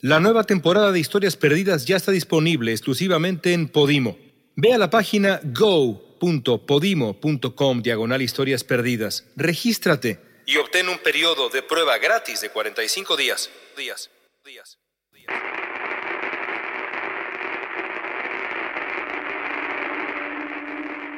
[0.00, 4.16] La nueva temporada de Historias Perdidas ya está disponible exclusivamente en Podimo.
[4.54, 9.26] Ve a la página go.podimo.com diagonal historias perdidas.
[9.34, 13.50] Regístrate y obtén un periodo de prueba gratis de 45 días.
[13.76, 14.08] Días,
[14.44, 14.78] días,
[15.12, 15.34] días.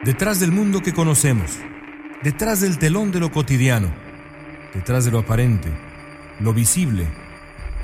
[0.04, 1.50] Detrás del mundo que conocemos,
[2.22, 3.94] detrás del telón de lo cotidiano,
[4.72, 5.68] detrás de lo aparente,
[6.40, 7.06] lo visible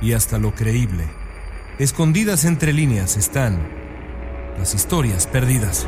[0.00, 1.04] y hasta lo creíble.
[1.78, 3.58] Escondidas entre líneas están
[4.58, 5.86] las historias perdidas.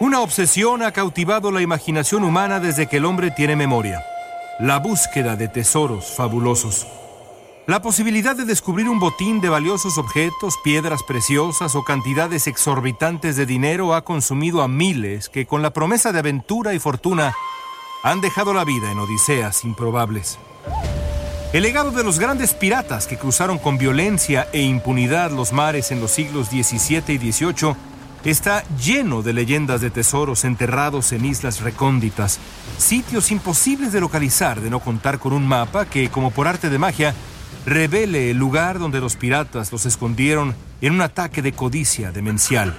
[0.00, 4.02] Una obsesión ha cautivado la imaginación humana desde que el hombre tiene memoria.
[4.58, 6.88] La búsqueda de tesoros fabulosos.
[7.68, 13.46] La posibilidad de descubrir un botín de valiosos objetos, piedras preciosas o cantidades exorbitantes de
[13.46, 17.32] dinero ha consumido a miles que con la promesa de aventura y fortuna
[18.02, 20.40] han dejado la vida en odiseas improbables.
[21.52, 26.00] El legado de los grandes piratas que cruzaron con violencia e impunidad los mares en
[26.00, 27.76] los siglos XVII y XVIII
[28.24, 32.40] está lleno de leyendas de tesoros enterrados en islas recónditas,
[32.76, 36.78] sitios imposibles de localizar de no contar con un mapa que, como por arte de
[36.78, 37.14] magia,
[37.66, 42.74] revele el lugar donde los piratas los escondieron en un ataque de codicia demencial.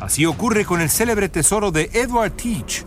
[0.00, 2.84] Así ocurre con el célebre tesoro de Edward Teach,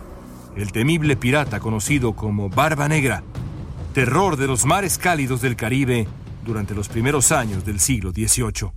[0.56, 3.22] el temible pirata conocido como Barba Negra,
[3.92, 6.06] terror de los mares cálidos del Caribe
[6.44, 8.70] durante los primeros años del siglo XVIII.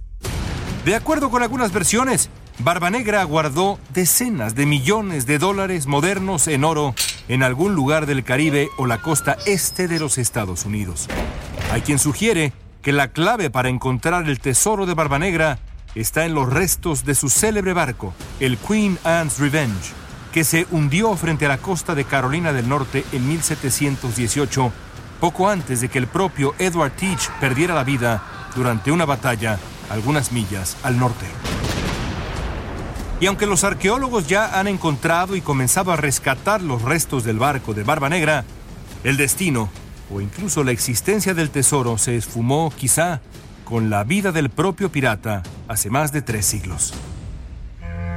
[0.85, 6.63] De acuerdo con algunas versiones, Barba Negra guardó decenas de millones de dólares modernos en
[6.63, 6.93] oro
[7.27, 11.07] en algún lugar del Caribe o la costa este de los Estados Unidos.
[11.71, 15.59] Hay quien sugiere que la clave para encontrar el tesoro de Barba Negra
[15.95, 19.93] está en los restos de su célebre barco, el Queen Anne's Revenge,
[20.31, 24.71] que se hundió frente a la costa de Carolina del Norte en 1718,
[25.19, 28.23] poco antes de que el propio Edward Teach perdiera la vida
[28.55, 29.57] durante una batalla
[29.89, 31.25] algunas millas al norte.
[33.19, 37.73] Y aunque los arqueólogos ya han encontrado y comenzado a rescatar los restos del barco
[37.73, 38.43] de Barba Negra,
[39.03, 39.69] el destino
[40.13, 43.21] o incluso la existencia del tesoro se esfumó quizá
[43.65, 46.93] con la vida del propio pirata hace más de tres siglos.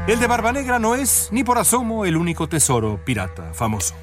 [0.07, 3.95] El de Barba Negra no es ni por asomo el único tesoro pirata famoso.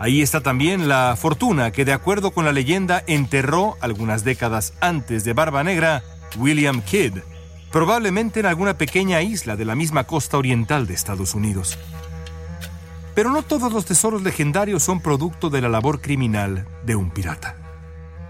[0.00, 5.24] Ahí está también la fortuna que de acuerdo con la leyenda enterró algunas décadas antes
[5.24, 6.02] de Barba Negra
[6.38, 7.18] William Kidd,
[7.72, 11.78] probablemente en alguna pequeña isla de la misma costa oriental de Estados Unidos.
[13.18, 17.56] Pero no todos los tesoros legendarios son producto de la labor criminal de un pirata.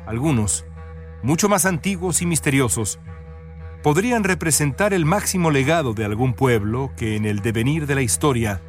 [0.07, 0.65] Algunos,
[1.23, 2.99] mucho más antiguos y misteriosos,
[3.83, 8.63] podrían representar el máximo legado de algún pueblo que en el devenir de la historia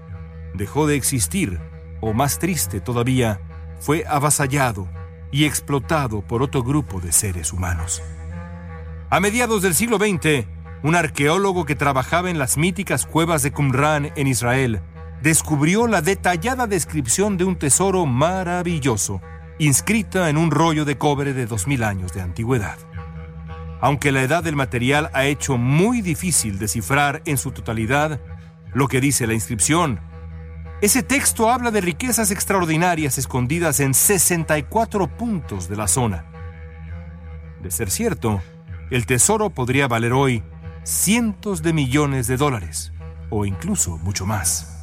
[0.54, 1.58] dejó de existir,
[2.02, 3.40] o más triste todavía,
[3.80, 4.90] fue avasallado
[5.32, 8.02] y explotado por otro grupo de seres humanos.
[9.10, 10.46] A mediados del siglo XX,
[10.84, 14.82] un arqueólogo que trabajaba en las míticas cuevas de Qumran en Israel
[15.22, 19.22] descubrió la detallada descripción de un tesoro maravilloso,
[19.58, 22.78] inscrita en un rollo de cobre de 2000 años de antigüedad.
[23.82, 28.20] Aunque la edad del material ha hecho muy difícil descifrar en su totalidad
[28.74, 30.02] lo que dice la inscripción,
[30.82, 36.26] ese texto habla de riquezas extraordinarias escondidas en 64 puntos de la zona.
[37.62, 38.42] De ser cierto,
[38.90, 40.44] el tesoro podría valer hoy
[40.84, 42.94] cientos de millones de dólares,
[43.30, 44.79] o incluso mucho más.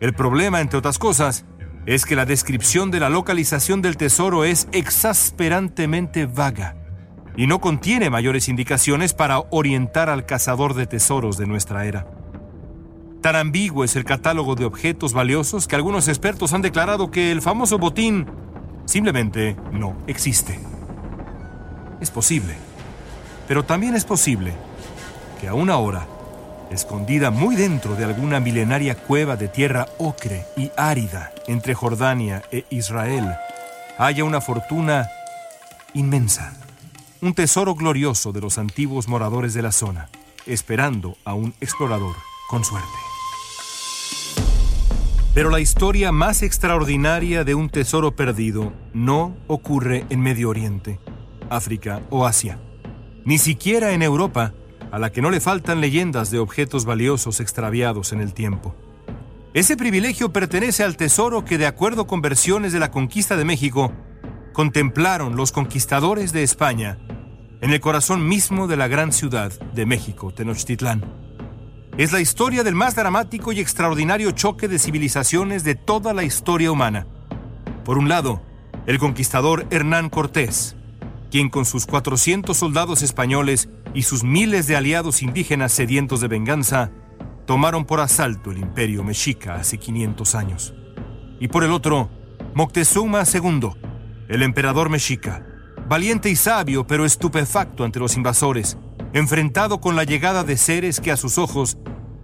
[0.00, 1.44] El problema, entre otras cosas,
[1.84, 6.74] es que la descripción de la localización del tesoro es exasperantemente vaga
[7.36, 12.06] y no contiene mayores indicaciones para orientar al cazador de tesoros de nuestra era.
[13.20, 17.42] Tan ambiguo es el catálogo de objetos valiosos que algunos expertos han declarado que el
[17.42, 18.26] famoso botín
[18.86, 20.58] simplemente no existe.
[22.00, 22.54] Es posible,
[23.46, 24.54] pero también es posible
[25.42, 26.06] que aún ahora
[26.70, 32.64] escondida muy dentro de alguna milenaria cueva de tierra ocre y árida entre Jordania e
[32.70, 33.34] Israel,
[33.98, 35.08] haya una fortuna
[35.94, 36.54] inmensa,
[37.20, 40.08] un tesoro glorioso de los antiguos moradores de la zona,
[40.46, 42.16] esperando a un explorador
[42.48, 42.88] con suerte.
[45.34, 50.98] Pero la historia más extraordinaria de un tesoro perdido no ocurre en Medio Oriente,
[51.48, 52.58] África o Asia,
[53.24, 54.54] ni siquiera en Europa,
[54.90, 58.74] a la que no le faltan leyendas de objetos valiosos extraviados en el tiempo.
[59.52, 63.92] Ese privilegio pertenece al tesoro que, de acuerdo con versiones de la conquista de México,
[64.52, 66.98] contemplaron los conquistadores de España
[67.60, 71.04] en el corazón mismo de la gran ciudad de México, Tenochtitlán.
[71.98, 76.72] es la historia del más dramático y extraordinario choque de civilizaciones de toda la historia
[76.72, 77.06] humana.
[77.84, 78.40] Por un lado,
[78.86, 80.76] el conquistador Hernán Cortés,
[81.30, 86.90] quien con sus 400 soldados españoles y sus miles de aliados indígenas sedientos de venganza,
[87.46, 90.74] tomaron por asalto el imperio mexica hace 500 años.
[91.38, 92.10] Y por el otro,
[92.54, 93.70] Moctezuma II,
[94.28, 95.46] el emperador mexica,
[95.88, 98.76] valiente y sabio pero estupefacto ante los invasores,
[99.12, 101.78] enfrentado con la llegada de seres que a sus ojos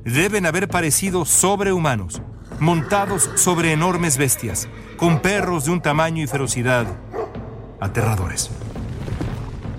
[0.05, 2.23] deben haber parecido sobrehumanos,
[2.61, 6.87] montados sobre enormes bestias, con perros de un tamaño y ferocidad
[7.81, 8.51] aterradores.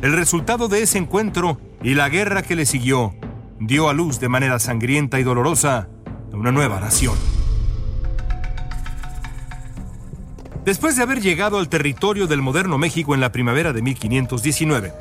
[0.02, 3.16] El resultado de ese encuentro y la guerra que le siguió
[3.60, 5.90] dio a luz de manera sangrienta y dolorosa
[6.32, 7.16] a una nueva nación.
[10.64, 14.94] Después de haber llegado al territorio del moderno México en la primavera de 1519,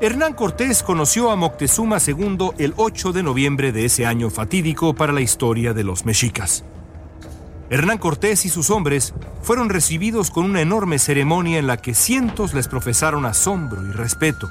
[0.00, 5.12] Hernán Cortés conoció a Moctezuma II el 8 de noviembre de ese año fatídico para
[5.12, 6.64] la historia de los mexicas.
[7.68, 12.54] Hernán Cortés y sus hombres fueron recibidos con una enorme ceremonia en la que cientos
[12.54, 14.48] les profesaron asombro y respeto.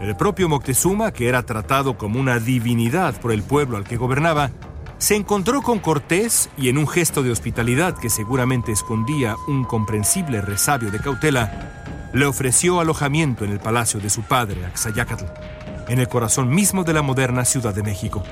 [0.00, 4.50] El propio Moctezuma, que era tratado como una divinidad por el pueblo al que gobernaba,
[4.98, 10.40] se encontró con Cortés y en un gesto de hospitalidad que seguramente escondía un comprensible
[10.40, 15.24] resabio de cautela, le ofreció alojamiento en el palacio de su padre, Axayacatl,
[15.88, 18.22] en el corazón mismo de la moderna Ciudad de México.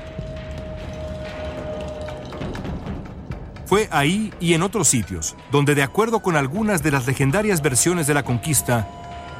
[3.69, 8.07] Fue ahí y en otros sitios donde, de acuerdo con algunas de las legendarias versiones
[8.07, 8.87] de la conquista,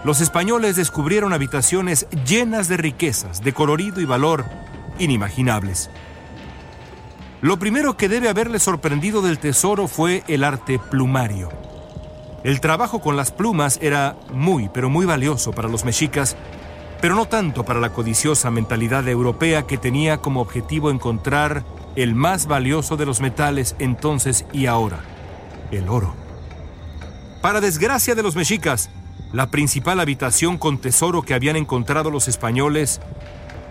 [0.04, 4.46] los españoles descubrieron habitaciones llenas de riquezas, de colorido y valor
[5.00, 5.90] inimaginables.
[7.42, 11.50] Lo primero que debe haberle sorprendido del tesoro fue el arte plumario.
[12.44, 16.38] El trabajo con las plumas era muy, pero muy valioso para los mexicas,
[17.02, 21.64] pero no tanto para la codiciosa mentalidad europea que tenía como objetivo encontrar
[21.95, 25.00] el más valioso de los metales entonces y ahora,
[25.71, 26.13] el oro.
[27.41, 28.89] Para desgracia de los mexicas,
[29.31, 33.00] la principal habitación con tesoro que habían encontrado los españoles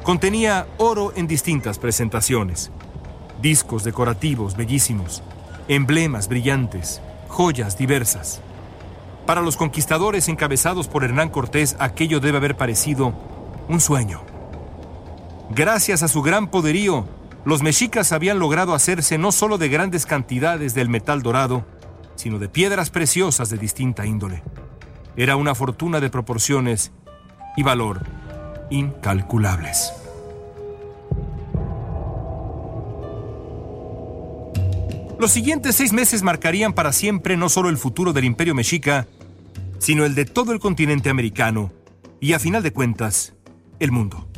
[0.02, 2.70] contenía oro en distintas presentaciones,
[3.42, 5.22] discos decorativos bellísimos,
[5.68, 8.40] emblemas brillantes, joyas diversas.
[9.26, 13.12] Para los conquistadores encabezados por Hernán Cortés, aquello debe haber parecido
[13.68, 14.22] un sueño.
[15.50, 17.06] Gracias a su gran poderío,
[17.48, 21.64] los mexicas habían logrado hacerse no solo de grandes cantidades del metal dorado,
[22.14, 24.42] sino de piedras preciosas de distinta índole.
[25.16, 26.92] Era una fortuna de proporciones
[27.56, 28.04] y valor
[28.68, 29.94] incalculables.
[35.18, 39.06] Los siguientes seis meses marcarían para siempre no solo el futuro del imperio mexica,
[39.78, 41.72] sino el de todo el continente americano
[42.20, 43.32] y, a final de cuentas,
[43.80, 44.28] el mundo.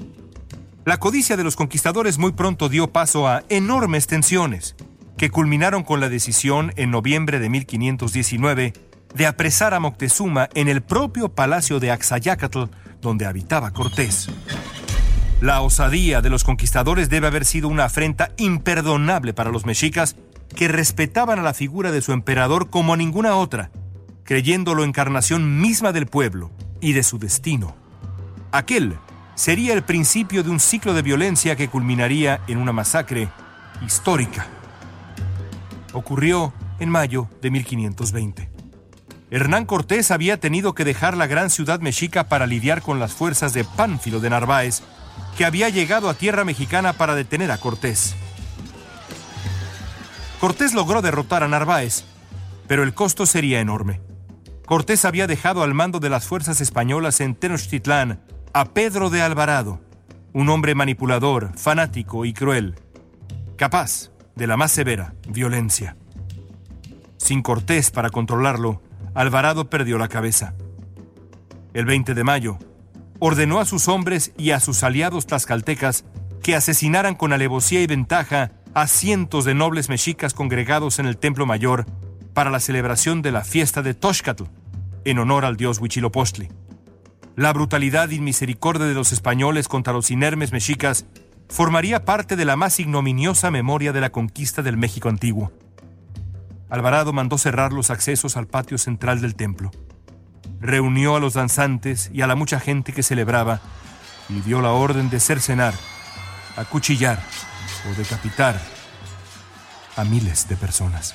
[0.86, 4.76] La codicia de los conquistadores muy pronto dio paso a enormes tensiones,
[5.18, 8.72] que culminaron con la decisión en noviembre de 1519
[9.14, 12.64] de apresar a Moctezuma en el propio palacio de Axayacatl,
[13.02, 14.28] donde habitaba Cortés.
[15.42, 20.16] La osadía de los conquistadores debe haber sido una afrenta imperdonable para los mexicas,
[20.56, 23.70] que respetaban a la figura de su emperador como a ninguna otra,
[24.24, 26.50] creyéndolo encarnación misma del pueblo
[26.80, 27.76] y de su destino.
[28.50, 28.96] Aquel
[29.40, 33.30] sería el principio de un ciclo de violencia que culminaría en una masacre
[33.80, 34.46] histórica.
[35.94, 38.50] Ocurrió en mayo de 1520.
[39.30, 43.54] Hernán Cortés había tenido que dejar la gran ciudad mexica para lidiar con las fuerzas
[43.54, 44.82] de Pánfilo de Narváez,
[45.38, 48.14] que había llegado a tierra mexicana para detener a Cortés.
[50.38, 52.04] Cortés logró derrotar a Narváez,
[52.68, 54.02] pero el costo sería enorme.
[54.66, 58.20] Cortés había dejado al mando de las fuerzas españolas en Tenochtitlán
[58.52, 59.80] a Pedro de Alvarado,
[60.32, 62.74] un hombre manipulador, fanático y cruel,
[63.56, 65.96] capaz de la más severa violencia.
[67.16, 68.82] Sin Cortés para controlarlo,
[69.14, 70.54] Alvarado perdió la cabeza.
[71.74, 72.58] El 20 de mayo,
[73.20, 76.04] ordenó a sus hombres y a sus aliados tlaxcaltecas
[76.42, 81.46] que asesinaran con alevosía y ventaja a cientos de nobles mexicas congregados en el Templo
[81.46, 81.86] Mayor
[82.34, 84.44] para la celebración de la fiesta de Toxcatl,
[85.04, 86.48] en honor al dios Huitzilopochtli.
[87.40, 91.06] La brutalidad y misericordia de los españoles contra los inermes mexicas
[91.48, 95.50] formaría parte de la más ignominiosa memoria de la conquista del México antiguo.
[96.68, 99.70] Alvarado mandó cerrar los accesos al patio central del templo.
[100.60, 103.62] Reunió a los danzantes y a la mucha gente que celebraba
[104.28, 105.72] y dio la orden de cercenar,
[106.58, 107.22] acuchillar
[107.90, 108.60] o decapitar
[109.96, 111.14] a miles de personas.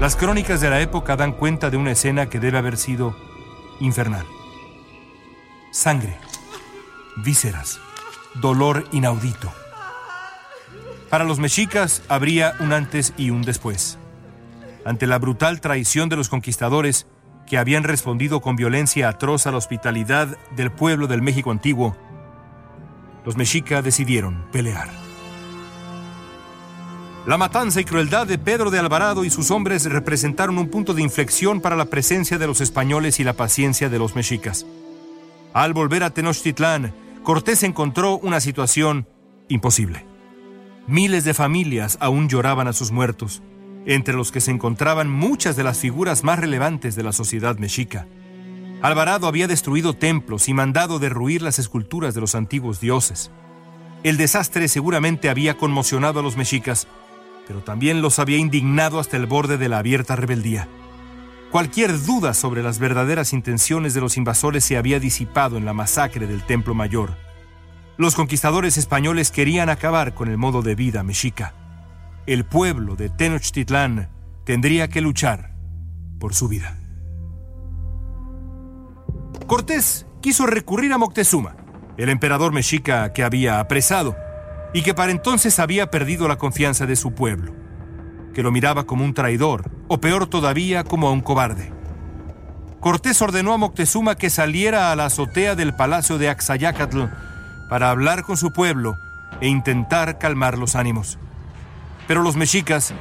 [0.00, 3.35] Las crónicas de la época dan cuenta de una escena que debe haber sido
[3.80, 4.26] infernal.
[5.70, 6.16] Sangre,
[7.16, 7.80] vísceras,
[8.34, 9.52] dolor inaudito.
[11.10, 13.98] Para los mexicas habría un antes y un después.
[14.84, 17.06] Ante la brutal traición de los conquistadores,
[17.46, 21.96] que habían respondido con violencia atroz a la hospitalidad del pueblo del México antiguo,
[23.24, 25.05] los mexicas decidieron pelear.
[27.26, 31.02] La matanza y crueldad de Pedro de Alvarado y sus hombres representaron un punto de
[31.02, 34.64] inflexión para la presencia de los españoles y la paciencia de los mexicas.
[35.52, 39.08] Al volver a Tenochtitlán, Cortés encontró una situación
[39.48, 40.06] imposible.
[40.86, 43.42] Miles de familias aún lloraban a sus muertos,
[43.86, 48.06] entre los que se encontraban muchas de las figuras más relevantes de la sociedad mexica.
[48.82, 53.32] Alvarado había destruido templos y mandado derruir las esculturas de los antiguos dioses.
[54.04, 56.86] El desastre seguramente había conmocionado a los mexicas,
[57.46, 60.68] pero también los había indignado hasta el borde de la abierta rebeldía.
[61.50, 66.26] Cualquier duda sobre las verdaderas intenciones de los invasores se había disipado en la masacre
[66.26, 67.16] del Templo Mayor.
[67.96, 71.54] Los conquistadores españoles querían acabar con el modo de vida mexica.
[72.26, 74.10] El pueblo de Tenochtitlán
[74.44, 75.54] tendría que luchar
[76.18, 76.76] por su vida.
[79.46, 81.56] Cortés quiso recurrir a Moctezuma,
[81.96, 84.16] el emperador mexica que había apresado
[84.72, 87.54] y que para entonces había perdido la confianza de su pueblo,
[88.34, 91.72] que lo miraba como un traidor, o peor todavía, como a un cobarde.
[92.80, 97.04] Cortés ordenó a Moctezuma que saliera a la azotea del palacio de Axayacatl
[97.68, 98.96] para hablar con su pueblo
[99.40, 101.18] e intentar calmar los ánimos.
[102.06, 102.94] Pero los mexicas,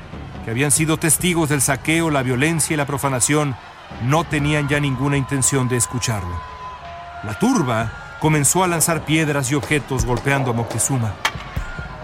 [0.43, 3.55] que habían sido testigos del saqueo, la violencia y la profanación,
[4.03, 6.35] no tenían ya ninguna intención de escucharlo.
[7.23, 11.13] La turba comenzó a lanzar piedras y objetos golpeando a Moctezuma.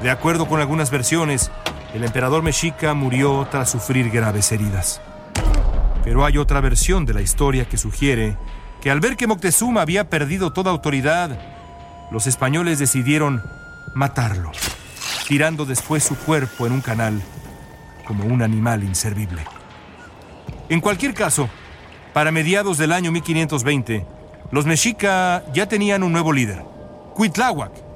[0.02, 1.52] De acuerdo con algunas versiones,
[1.94, 5.00] el emperador mexica murió tras sufrir graves heridas.
[6.04, 8.36] Pero hay otra versión de la historia que sugiere
[8.82, 11.38] que al ver que Moctezuma había perdido toda autoridad,
[12.10, 13.44] los españoles decidieron
[13.94, 14.52] matarlo,
[15.28, 17.22] tirando después su cuerpo en un canal
[18.08, 19.44] como un animal inservible.
[20.70, 21.48] En cualquier caso,
[22.12, 24.04] para mediados del año 1520,
[24.50, 26.64] los mexica ya tenían un nuevo líder,
[27.14, 27.91] Cuitláhuac,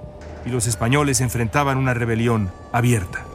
[0.45, 3.25] y los españoles enfrentaban una rebelión abierta.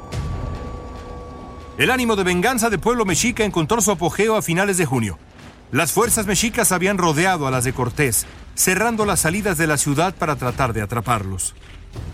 [1.78, 5.18] El ánimo de venganza del pueblo mexica encontró su apogeo a finales de junio.
[5.72, 10.14] Las fuerzas mexicas habían rodeado a las de Cortés, cerrando las salidas de la ciudad
[10.14, 11.54] para tratar de atraparlos.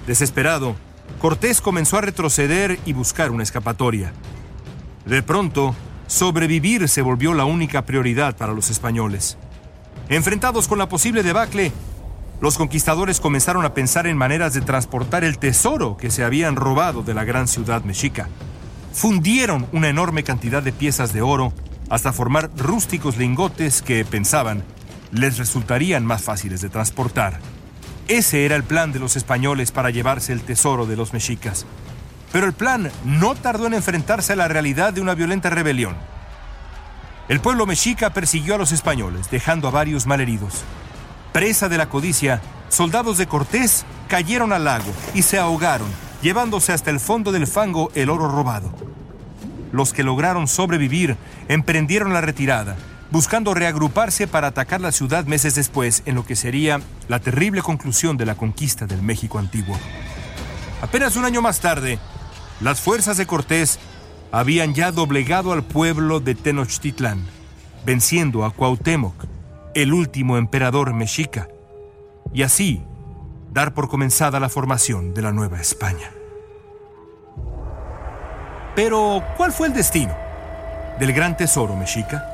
[0.06, 0.76] Desesperado,
[1.20, 4.12] Cortés comenzó a retroceder y buscar una escapatoria.
[5.04, 5.74] De pronto,
[6.06, 9.36] sobrevivir se volvió la única prioridad para los españoles.
[10.08, 11.72] Enfrentados con la posible debacle,
[12.40, 17.02] los conquistadores comenzaron a pensar en maneras de transportar el tesoro que se habían robado
[17.02, 18.28] de la gran ciudad mexica.
[18.92, 21.52] Fundieron una enorme cantidad de piezas de oro
[21.88, 24.64] hasta formar rústicos lingotes que, pensaban,
[25.12, 27.38] les resultarían más fáciles de transportar.
[28.08, 31.64] Ese era el plan de los españoles para llevarse el tesoro de los mexicas.
[32.32, 35.96] Pero el plan no tardó en enfrentarse a la realidad de una violenta rebelión.
[37.28, 40.64] El pueblo mexica persiguió a los españoles, dejando a varios malheridos.
[41.36, 42.40] Presa de la codicia,
[42.70, 45.86] soldados de Cortés cayeron al lago y se ahogaron,
[46.22, 48.72] llevándose hasta el fondo del fango el oro robado.
[49.70, 52.78] Los que lograron sobrevivir emprendieron la retirada,
[53.10, 58.16] buscando reagruparse para atacar la ciudad meses después, en lo que sería la terrible conclusión
[58.16, 59.78] de la conquista del México antiguo.
[60.80, 61.98] Apenas un año más tarde,
[62.62, 63.78] las fuerzas de Cortés
[64.32, 67.26] habían ya doblegado al pueblo de Tenochtitlán,
[67.84, 69.35] venciendo a Cuauhtémoc,
[69.76, 71.48] el último emperador mexica,
[72.32, 72.82] y así
[73.52, 76.10] dar por comenzada la formación de la Nueva España.
[78.74, 80.16] Pero, ¿cuál fue el destino
[80.98, 82.24] del gran tesoro mexica?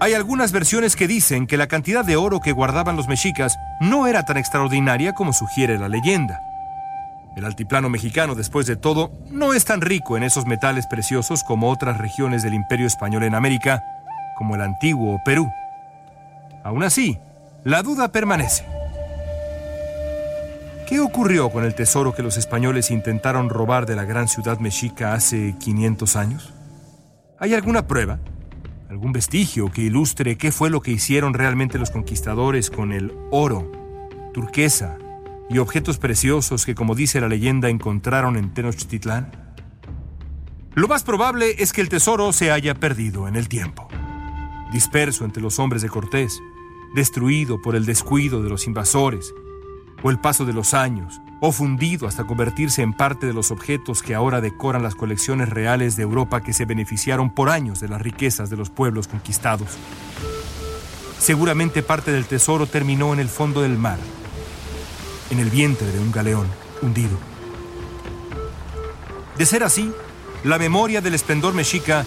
[0.00, 4.06] Hay algunas versiones que dicen que la cantidad de oro que guardaban los mexicas no
[4.06, 6.40] era tan extraordinaria como sugiere la leyenda.
[7.36, 11.70] El altiplano mexicano, después de todo, no es tan rico en esos metales preciosos como
[11.70, 13.84] otras regiones del imperio español en América,
[14.38, 15.50] como el antiguo Perú.
[16.64, 17.18] Aún así,
[17.64, 18.64] la duda permanece.
[20.88, 25.12] ¿Qué ocurrió con el tesoro que los españoles intentaron robar de la gran ciudad mexica
[25.12, 26.54] hace 500 años?
[27.38, 28.18] ¿Hay alguna prueba?
[28.88, 33.70] ¿Algún vestigio que ilustre qué fue lo que hicieron realmente los conquistadores con el oro,
[34.32, 34.96] turquesa
[35.50, 39.30] y objetos preciosos que, como dice la leyenda, encontraron en Tenochtitlán?
[40.74, 43.87] Lo más probable es que el tesoro se haya perdido en el tiempo,
[44.72, 46.42] disperso entre los hombres de Cortés,
[46.94, 49.34] destruido por el descuido de los invasores,
[50.02, 54.02] o el paso de los años, o fundido hasta convertirse en parte de los objetos
[54.02, 58.02] que ahora decoran las colecciones reales de Europa que se beneficiaron por años de las
[58.02, 59.68] riquezas de los pueblos conquistados.
[61.18, 63.98] Seguramente parte del tesoro terminó en el fondo del mar,
[65.30, 66.46] en el vientre de un galeón
[66.82, 67.18] hundido.
[69.36, 69.92] De ser así,
[70.44, 72.04] la memoria del esplendor mexica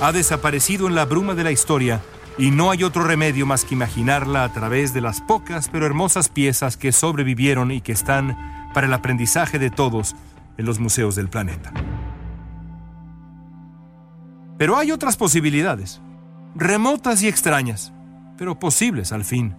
[0.00, 2.00] ha desaparecido en la bruma de la historia
[2.38, 6.28] y no hay otro remedio más que imaginarla a través de las pocas pero hermosas
[6.28, 8.36] piezas que sobrevivieron y que están
[8.72, 10.16] para el aprendizaje de todos
[10.56, 11.72] en los museos del planeta.
[14.58, 16.00] Pero hay otras posibilidades,
[16.54, 17.92] remotas y extrañas,
[18.38, 19.56] pero posibles al fin.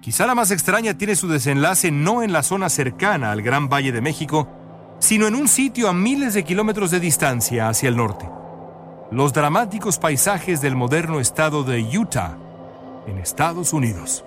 [0.00, 3.92] Quizá la más extraña tiene su desenlace no en la zona cercana al Gran Valle
[3.92, 4.48] de México,
[4.98, 8.39] sino en un sitio a miles de kilómetros de distancia hacia el norte
[9.10, 12.36] los dramáticos paisajes del moderno estado de Utah,
[13.06, 14.24] en Estados Unidos.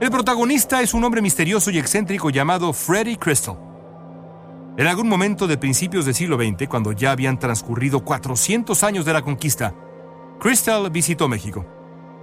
[0.00, 3.56] El protagonista es un hombre misterioso y excéntrico llamado Freddie Crystal.
[4.76, 9.12] En algún momento de principios del siglo XX, cuando ya habían transcurrido 400 años de
[9.12, 9.74] la conquista,
[10.40, 11.66] Crystal visitó México.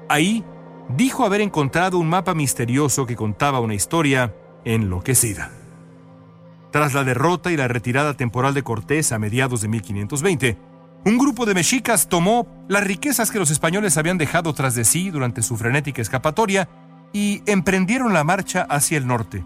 [0.09, 0.43] Ahí
[0.89, 4.33] dijo haber encontrado un mapa misterioso que contaba una historia
[4.65, 5.51] enloquecida.
[6.71, 10.57] Tras la derrota y la retirada temporal de Cortés a mediados de 1520,
[11.06, 15.10] un grupo de mexicas tomó las riquezas que los españoles habían dejado tras de sí
[15.10, 16.68] durante su frenética escapatoria
[17.13, 19.44] y emprendieron la marcha hacia el norte,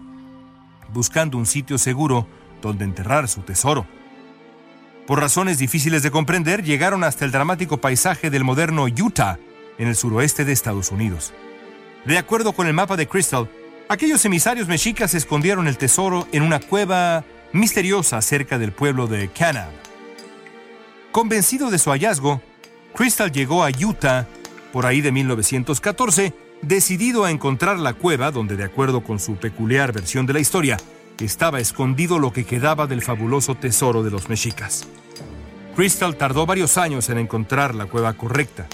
[0.92, 2.26] buscando un sitio seguro
[2.60, 3.86] donde enterrar su tesoro.
[5.06, 9.38] Por razones difíciles de comprender, llegaron hasta el dramático paisaje del moderno Utah,
[9.78, 11.32] en el suroeste de Estados Unidos.
[12.04, 13.48] De acuerdo con el mapa de Crystal,
[13.88, 19.70] aquellos emisarios mexicas escondieron el tesoro en una cueva misteriosa cerca del pueblo de Kanab.
[21.12, 22.40] Convencido de su hallazgo,
[22.94, 24.26] Crystal llegó a Utah
[24.72, 29.92] por ahí de 1914, decidido a encontrar la cueva donde, de acuerdo con su peculiar
[29.92, 30.78] versión de la historia,
[31.20, 34.88] estaba escondido lo que quedaba del fabuloso tesoro de los mexicas.
[35.76, 38.66] Crystal tardó varios años en encontrar la cueva correcta,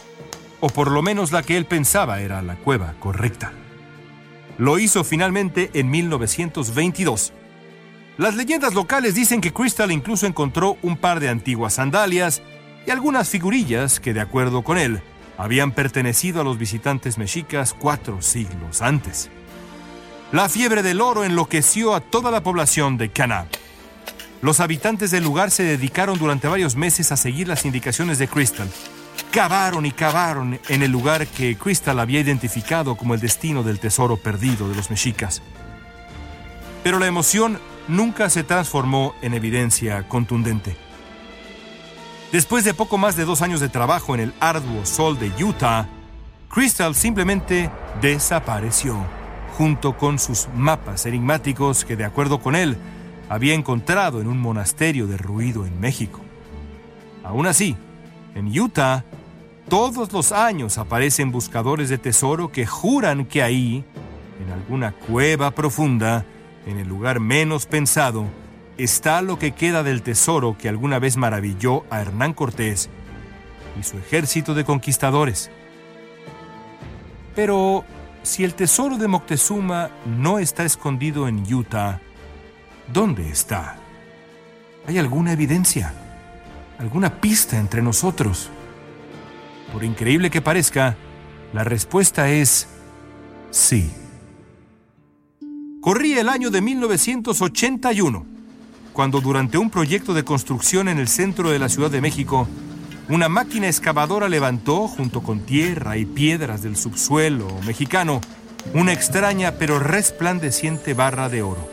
[0.61, 3.53] o por lo menos la que él pensaba era la cueva correcta.
[4.59, 7.33] Lo hizo finalmente en 1922,
[8.19, 12.43] las leyendas locales dicen que Crystal incluso encontró un par de antiguas sandalias
[12.85, 15.01] y algunas figurillas que, de acuerdo con él,
[15.37, 19.31] habían pertenecido a los visitantes mexicas cuatro siglos antes.
[20.33, 23.47] La fiebre del oro enloqueció a toda la población de Cana.
[24.43, 28.69] Los habitantes del lugar se dedicaron durante varios meses a seguir las indicaciones de Crystal.
[29.31, 34.17] Cavaron y cavaron en el lugar que Crystal había identificado como el destino del tesoro
[34.17, 35.41] perdido de los mexicas.
[36.83, 40.77] Pero la emoción nunca se transformó en evidencia contundente.
[42.31, 45.89] Después de poco más de dos años de trabajo en el arduo sol de Utah,
[46.51, 47.71] Crystal simplemente
[48.01, 48.97] desapareció,
[49.57, 52.77] junto con sus mapas enigmáticos que, de acuerdo con él,
[53.29, 56.21] había encontrado en un monasterio derruido en México.
[57.25, 57.77] Aún así,
[58.35, 59.05] en Utah,
[59.69, 63.85] todos los años aparecen buscadores de tesoro que juran que ahí,
[64.43, 66.25] en alguna cueva profunda,
[66.69, 68.27] en el lugar menos pensado,
[68.77, 72.91] está lo que queda del tesoro que alguna vez maravilló a Hernán Cortés
[73.81, 75.51] y su ejército de conquistadores.
[77.35, 77.85] Pero
[78.23, 82.01] si el tesoro de Moctezuma no está escondido en Utah,
[82.93, 83.77] ¿dónde está?
[84.87, 85.95] ¿Hay alguna evidencia?
[86.79, 88.51] ¿Alguna pista entre nosotros?
[89.73, 90.97] Por increíble que parezca,
[91.53, 92.69] la respuesta es
[93.51, 93.91] sí.
[95.81, 98.27] Corría el año de 1981,
[98.93, 102.49] cuando durante un proyecto de construcción en el centro de la Ciudad de México,
[103.09, 108.21] una máquina excavadora levantó, junto con tierra y piedras del subsuelo mexicano,
[108.75, 111.69] una extraña pero resplandeciente barra de oro.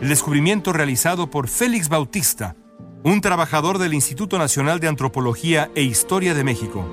[0.00, 2.54] El descubrimiento realizado por Félix Bautista,
[3.02, 6.86] un trabajador del Instituto Nacional de Antropología e Historia de México,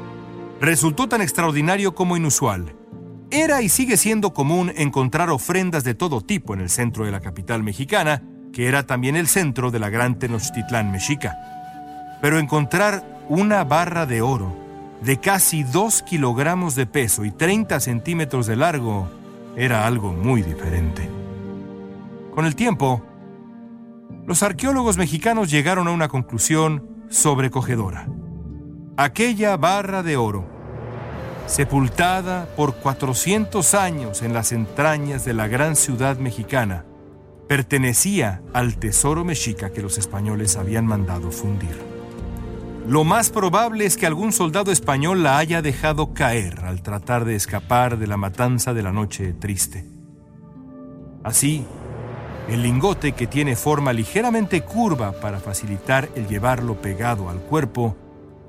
[0.59, 2.73] resultó tan extraordinario como inusual
[3.33, 7.19] era y sigue siendo común encontrar ofrendas de todo tipo en el centro de la
[7.19, 8.21] capital mexicana,
[8.53, 11.35] que era también el centro de la gran Tenochtitlán mexica.
[12.21, 14.55] Pero encontrar una barra de oro
[15.01, 19.09] de casi 2 kilogramos de peso y 30 centímetros de largo
[19.57, 21.09] era algo muy diferente.
[22.35, 23.03] Con el tiempo,
[24.27, 28.07] los arqueólogos mexicanos llegaron a una conclusión sobrecogedora.
[28.95, 30.52] Aquella barra de oro
[31.45, 36.85] sepultada por 400 años en las entrañas de la gran ciudad mexicana,
[37.47, 41.77] pertenecía al tesoro mexica que los españoles habían mandado fundir.
[42.87, 47.35] Lo más probable es que algún soldado español la haya dejado caer al tratar de
[47.35, 49.85] escapar de la matanza de la noche triste.
[51.23, 51.65] Así,
[52.49, 57.95] el lingote que tiene forma ligeramente curva para facilitar el llevarlo pegado al cuerpo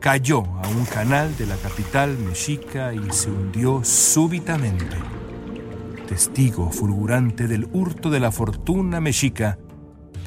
[0.04, 4.84] cayó a un canal de la capital mexica y se hundió súbitamente,
[6.06, 9.56] testigo fulgurante del hurto de la fortuna mexica,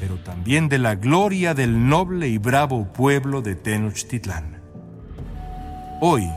[0.00, 4.60] pero también de la gloria del noble y bravo pueblo de Tenochtitlán.
[6.00, 6.28] Hoy,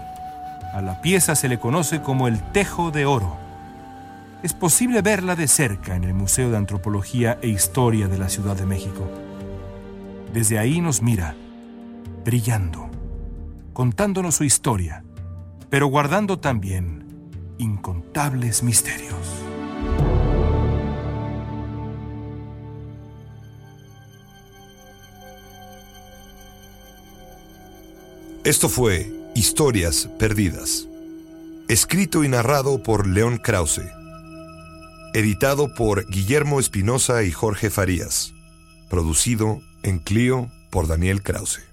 [0.75, 3.38] a la pieza se le conoce como el Tejo de Oro.
[4.43, 8.56] Es posible verla de cerca en el Museo de Antropología e Historia de la Ciudad
[8.56, 9.10] de México.
[10.32, 11.34] Desde ahí nos mira,
[12.23, 12.90] brillando,
[13.73, 15.03] contándonos su historia,
[15.69, 17.05] pero guardando también
[17.57, 19.15] incontables misterios.
[28.43, 30.88] Esto fue Historias Perdidas,
[31.69, 33.84] escrito y narrado por León Krause,
[35.13, 38.34] editado por Guillermo Espinosa y Jorge Farías,
[38.89, 41.70] producido en Clio por Daniel Krause.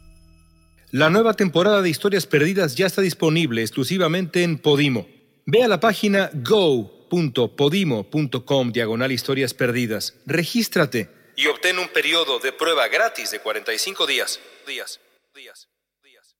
[0.90, 5.06] La nueva temporada de Historias Perdidas ya está disponible exclusivamente en Podimo.
[5.44, 12.88] Ve a la página go.podimo.com diagonal historias perdidas, regístrate y obtén un periodo de prueba
[12.88, 14.40] gratis de 45 días.
[14.66, 14.98] Días,
[15.34, 15.68] días,
[16.02, 16.34] días.